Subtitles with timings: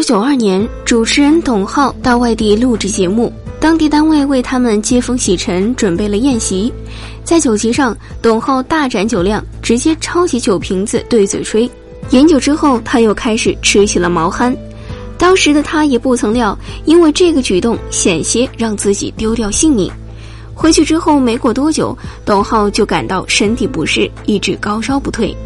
[0.00, 6.72] 九九二年，主持人董浩到外地录制节目，当地单位为他们接风洗尘，准备了宴席。
[7.22, 11.70] 在酒席上，董浩大展酒量，直接抄起酒瓶子对嘴吹。
[12.12, 14.56] 饮酒之后，他又开始吃起了毛酣。
[15.18, 19.92] 当时的他也不曾料，因为这个举动险些让自己丢掉性命。
[20.54, 21.94] 回去之后没过多久，
[22.24, 25.36] 董浩就感到身体不适，一直高烧不退。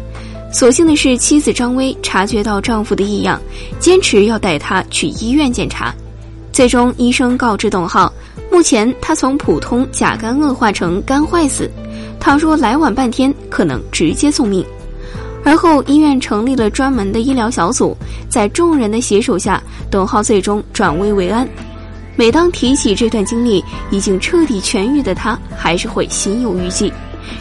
[0.55, 3.37] 所幸的是，妻子张薇察觉到丈夫的异样，
[3.77, 5.93] 坚持要带他去医院检查。
[6.53, 8.09] 最终，医生告知董浩，
[8.49, 11.69] 目前他从普通甲肝恶化成肝坏死，
[12.21, 14.65] 倘若来晚半天，可能直接送命。
[15.43, 17.93] 而后，医院成立了专门的医疗小组，
[18.29, 19.61] 在众人的携手下，
[19.91, 21.45] 董浩最终转危为安。
[22.15, 23.61] 每当提起这段经历，
[23.91, 26.89] 已经彻底痊愈的他，还是会心有余悸，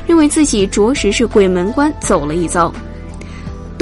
[0.04, 2.74] 认为自己着实是鬼门关走了一遭。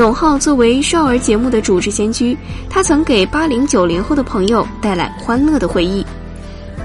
[0.02, 2.36] 董浩作为少儿节目的主持先驱，
[2.68, 6.04] 他曾给八零九零后的朋友带来欢乐的回忆。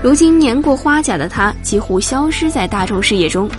[0.04, 3.50] 如今年过花甲的他几乎消失在大众视野中，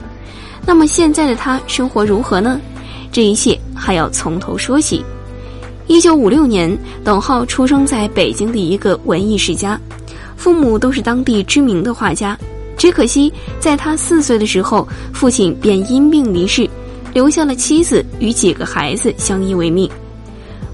[0.65, 2.61] 那么现在的他生活如何呢？
[3.11, 5.05] 这一切还要从头说起。
[5.89, 9.77] 一九五六年，董浩出生在北京的一个文艺世家，
[10.37, 12.39] 父母都是当地知名的画家。
[12.77, 16.71] 只可惜，在他四岁的时候，父亲便因病离世。
[17.19, 19.91] 留下了妻子与几个孩子相依为命。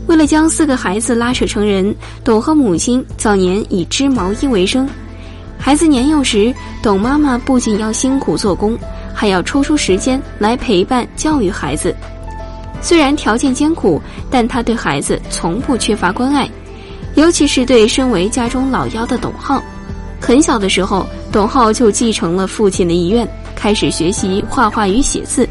[0.06, 4.86] 为了将四个孩子拉扯成人，董和母亲早年以织毛衣为生。
[5.58, 8.76] 孩子年幼时，董妈妈不仅要辛苦做工，
[9.14, 11.96] 还要抽出时间来陪伴教育孩子。
[12.82, 13.98] 虽然条件艰苦，
[14.30, 16.46] 但她对孩子从不缺乏关爱，
[17.14, 19.64] 尤其是对身为家中老幺的董浩。
[20.20, 25.48] 很小的时候，董浩就继承了父亲的遗愿，开始学习画画与写字。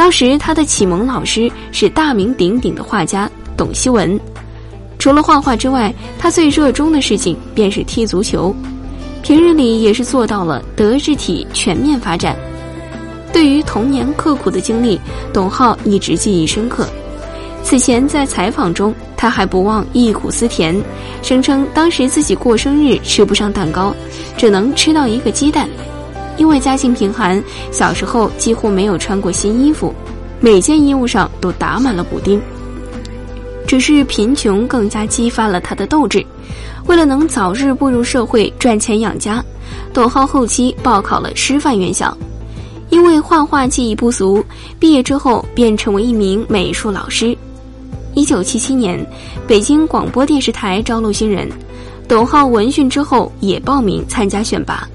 [0.00, 4.18] 当时他的启蒙老师是大名鼎鼎的画家董希文。
[4.98, 8.56] 除了画画之外，他最热衷的事情便是踢足球，
[9.22, 12.34] 平日里也是做到了德智体全面发展。
[13.30, 14.98] 对于童年刻苦的经历，
[15.34, 16.88] 董浩一直记忆深刻。
[17.62, 20.74] 此前在采访中，他还不忘忆苦思甜，
[21.20, 23.94] 声称当时自己过生日吃不上蛋糕，
[24.38, 25.68] 只能吃到一个鸡蛋。
[26.40, 27.40] 因为家境贫寒，
[27.70, 29.94] 小时候几乎没有穿过新衣服，
[30.40, 32.40] 每件衣物上都打满了补丁。
[33.66, 36.24] 只是贫穷更加激发了他的斗志。
[36.86, 39.44] 为了能早日步入社会赚钱养家，
[39.92, 42.16] 董浩后期报考了师范院校。
[42.88, 44.42] 因为画画技艺不俗，
[44.78, 47.36] 毕业之后便成为一名美术老师。
[48.14, 48.98] 一九七七年，
[49.46, 51.46] 北京广播电视台招录新人，
[52.08, 54.88] 董浩闻讯之后也报名参加选拔。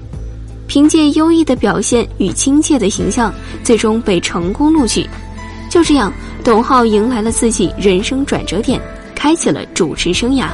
[0.66, 3.32] 凭借优异的表现与亲切的形象，
[3.62, 5.08] 最终被成功录取。
[5.70, 6.12] 就这样，
[6.44, 8.80] 董浩迎来了自己人生转折点，
[9.14, 10.48] 开启了主持生涯。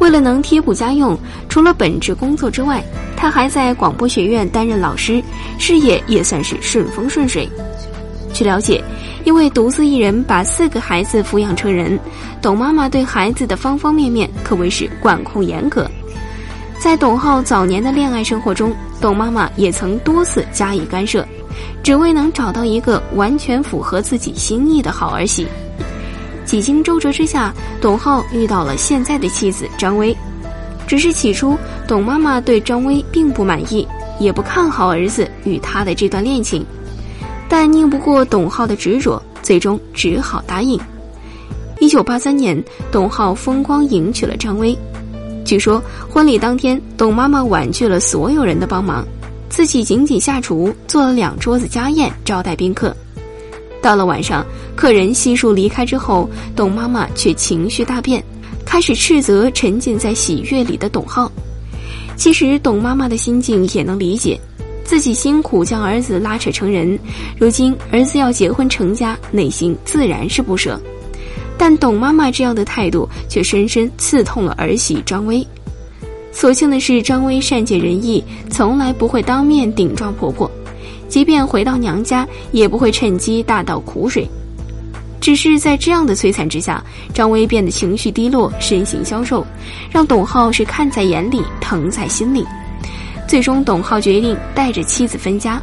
[0.00, 1.18] 为了能贴补家用，
[1.48, 2.82] 除了本职工作之外，
[3.16, 5.22] 他还在广播学院担任老师，
[5.58, 7.48] 事业也算是顺风顺水。
[8.32, 8.82] 据了解，
[9.24, 11.98] 因为独自一人把四个孩子抚养成人，
[12.40, 15.90] 董妈妈对孩子的方方面面可谓是管控严格。
[16.78, 21.26] 在董浩早年的恋爱生活中，董妈妈也曾多次加以干涉，
[21.82, 25.46] 只为能找到一个完全符合自己心意的好儿媳。
[26.44, 30.16] 几经周折之下，董浩遇到了现在的妻子张薇。
[30.86, 33.86] 只是起初，董妈妈对张薇并不满意，
[34.20, 36.64] 也不看好儿子与她的这段恋情，
[37.48, 40.80] 但拗不过董浩的执着，最终只好答应。
[41.80, 44.76] 一九八三年，董浩风光迎娶了张薇。
[45.48, 49.02] 据说婚礼当天，董妈妈婉拒了所有人的帮忙，
[49.48, 52.94] 自己仅仅下厨做了两桌子家宴招待宾客。
[53.80, 54.44] 到了晚上，
[54.76, 58.22] 客人悉数离开之后，董妈妈却情绪大变，
[58.66, 61.32] 开始斥责沉浸在喜悦里的董浩。
[62.14, 64.38] 其实董妈妈的心境也能理解，
[64.84, 66.98] 自己辛苦将儿子拉扯成人，
[67.38, 70.78] 如今儿子要结婚成家，内心自然是不舍。
[71.58, 75.44] 但董妈妈这样的态度却深深刺痛了儿媳张薇。
[76.30, 80.48] 所幸的是，张薇善解人意，从来不会当面顶撞婆婆，
[81.08, 84.26] 即便回到娘家，也不会趁机大倒苦水。
[85.20, 89.44] 只是在这样的摧残之下，张薇变得情绪低落，身形消瘦，
[89.90, 92.46] 让董浩是看在眼里，疼在心里。
[93.26, 95.60] 最终，董浩决定带着妻子分家。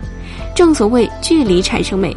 [0.53, 2.15] 正所谓距离产生美。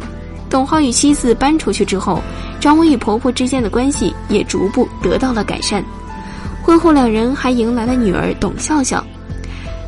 [0.49, 2.21] 董浩与妻子搬出去之后，
[2.59, 5.83] 张薇与婆婆之间的关系也逐步得到了改善。
[6.61, 9.03] 婚后，两人还迎来了女儿董笑笑。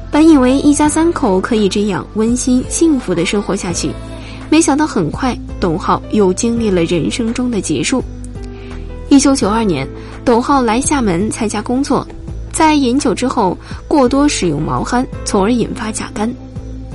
[0.10, 3.92] 本以为一家三口可以这样温馨幸福的生活下去，
[4.50, 8.04] 没想到很快，董浩又经历了人生中的结束。
[9.10, 9.88] 一九九二年，
[10.26, 12.06] 董浩来厦门参加工作，
[12.52, 13.58] 在饮酒之后
[13.88, 16.34] 过多使用毛酣，从而引发甲肝。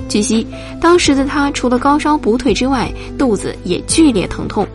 [0.09, 0.45] 据悉，
[0.79, 4.67] 当时的他除了高烧不退之外，肚子也剧烈疼痛，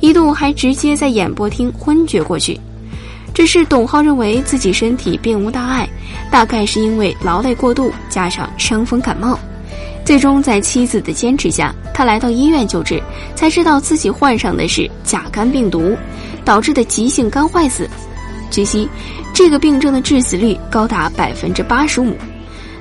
[0.00, 2.58] 一度还直接在演播厅昏厥过去。
[3.32, 5.88] 只是董浩认为自己身体并无大碍，
[6.30, 9.38] 大概是因为劳累过度加上伤风感冒。
[10.04, 13.00] 最终在妻子的坚持下，他来到医院救治，
[13.36, 15.96] 才知道自己患上的是甲肝病毒。
[16.42, 17.88] 导致的急性肝坏死，
[18.50, 18.88] 据悉，
[19.32, 22.16] 这个病症的致死率高达百分之八十五。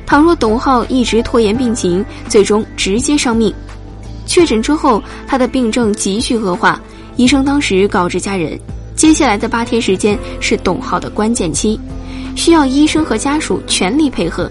[0.06, 3.54] 倘若董浩一直拖延病情，最终直接伤命。
[4.26, 6.82] 确诊之后，他的病症急剧恶化。
[7.20, 8.58] 医生当时告知家人，
[8.96, 11.78] 接下来的八天时间是董浩的关键期，
[12.34, 14.50] 需要医生和家属全力配合。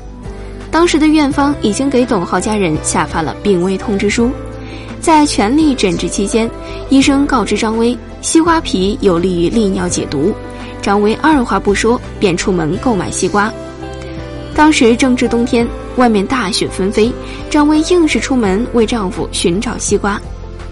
[0.70, 4.30] 当时的院方已经给董浩家人下发了病危通知书。
[5.00, 6.50] 在全力诊治期间，
[6.90, 7.96] 医生告知张威。
[8.20, 10.34] 西瓜皮有利于利尿解毒，
[10.82, 13.50] 张薇二话不说便出门购买西瓜。
[14.54, 15.66] 当时正值冬天，
[15.96, 17.10] 外面大雪纷飞，
[17.48, 20.20] 张薇硬是出门为丈夫寻找西瓜。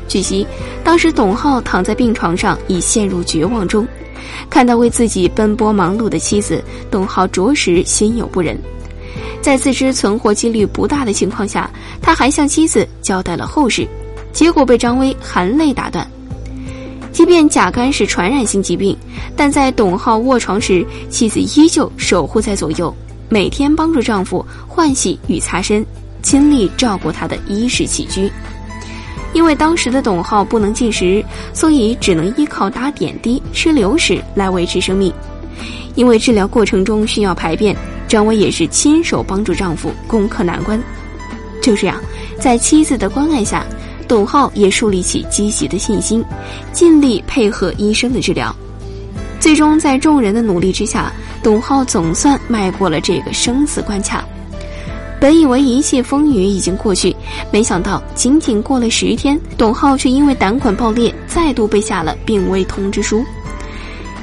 [0.09, 0.47] 据悉，
[0.85, 3.87] 当时董浩躺在病床上已陷入绝望中，
[4.49, 8.59] 看到为自己奔波忙碌的妻子，董浩着实心有不忍。
[9.41, 11.71] 在自知存活几率不大的情况下，
[12.01, 13.87] 他还向妻子交代了后事，
[14.33, 16.09] 结果被张薇含泪打断。
[17.13, 18.97] 即便甲肝是传染性疾病，
[19.37, 22.95] 但在董浩卧床时，妻子依旧守护在左右，
[23.29, 25.85] 每天帮助丈夫换洗与擦身，
[26.23, 28.31] 亲力照顾他的衣食起居。
[29.33, 35.13] 因为当时的董浩不能进食，所以只能依靠打点滴、吃流食来维持生命。
[35.95, 37.75] 因为治疗过程中需要排便，
[38.07, 40.81] 张薇也是亲手帮助丈夫攻克难关。
[41.63, 42.01] 就这样，
[42.39, 43.65] 在妻子的关爱下。
[44.09, 46.25] 董浩也树立起积极的信心，
[46.73, 48.55] 尽力配合医生的治疗。
[49.41, 51.13] 最终，在众人的努力之下，
[51.43, 54.25] 董浩总算迈过了这个生死关卡。
[55.21, 57.15] 本以为一切风雨已经过去，
[57.51, 63.25] 没想到仅仅过了十天，董浩却因为胆管爆裂，再度被下了病危通知书。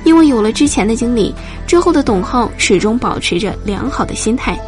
[0.03, 1.33] 因为有了之前的经历，
[1.65, 4.59] 之后的董浩始终保持着良好的心态，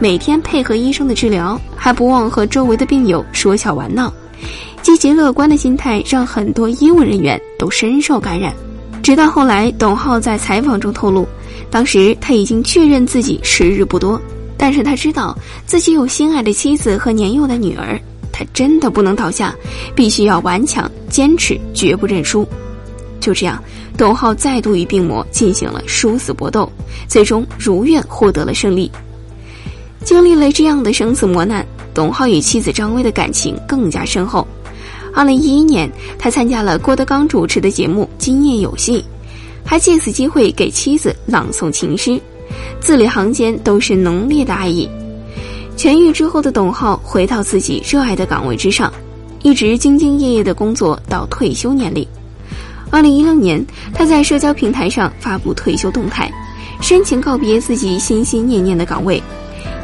[0.00, 4.12] 每天配合医生的治疗，还不忘和周围的病友说笑玩闹。
[4.80, 8.52] 积极乐观的心态让很多医务人员都深受感染。
[9.02, 11.26] 直到后来，董浩在采访中透露，
[11.70, 14.20] 当时他已经确认自己时日不多，
[14.58, 15.34] 但是他知道
[15.64, 17.98] 自己有心爱的妻子和年幼的女儿，
[18.32, 19.54] 他真的不能倒下，
[19.94, 22.46] 必须要顽强坚持，绝不认输。
[23.20, 23.62] 就这样，
[23.96, 26.70] 董浩再度与病魔进行了殊死搏斗，
[27.06, 28.90] 最终如愿获得了胜利。
[30.04, 31.64] 经历了这样的生死磨难。
[31.94, 34.46] 董浩与妻子张薇的感情更加深厚。
[35.12, 39.00] 二零一一年，他参加了郭德纲主持的节目《今夜有戏》，
[39.64, 42.20] 还借此机会给妻子朗诵情诗，
[42.80, 44.88] 字里行间都是浓烈的爱意。
[45.76, 48.92] 痊愈之后的董浩回到自己热爱的岗位之上，
[49.42, 52.06] 一直兢兢业业的工作到退休年龄。
[52.90, 56.30] 二零一六年，他在社交平台上发布退休动态，
[56.80, 59.22] 深情告别自己心心念念的岗位。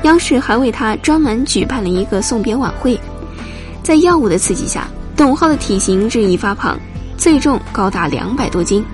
[0.05, 2.99] 央视还为他专门举办了一个送别晚会。
[3.83, 6.79] 在药物的刺激下，董浩的体型日益发胖，
[7.17, 8.85] 最重高达两百多斤。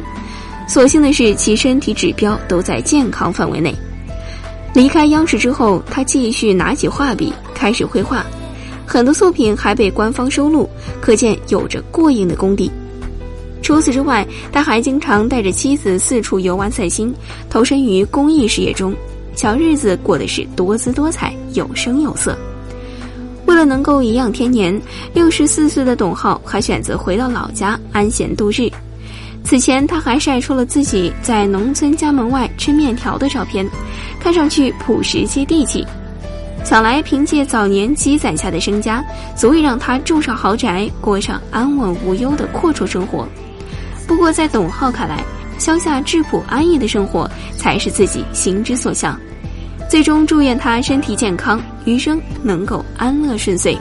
[0.70, 3.74] 所幸的是，其身体指标都在健康范围内。
[4.72, 8.24] 离开央视之后，他继续拿起画笔开始绘画，
[8.86, 12.70] 很多作品还被官方收录，可见有着过硬的功底。
[13.60, 17.12] 除此之外，他还经常带着妻子四处游玩散心，
[17.50, 18.94] 投身于公益事业中。
[19.34, 22.38] 小日子过得是多姿多彩、有声有色。
[23.46, 24.80] 为了能够颐养天年，
[25.12, 28.70] 六十四岁的董浩还选择回到老家安闲度日。
[29.44, 33.68] 此前，他还晒出了自己在农村家门外吃面条的照片，
[34.20, 35.84] 看上去朴实接地气。
[36.62, 39.04] 想来，凭借早年积攒下的身家，
[39.34, 43.26] 足以让他住上豪宅，过上安稳无忧的阔绰生活。
[44.06, 45.24] 不过，在董浩看来，
[45.58, 49.18] 乡下质朴安逸的生活才是自己心之所向，
[49.88, 53.76] 最终祝愿他身体健康，余生能够安乐顺遂。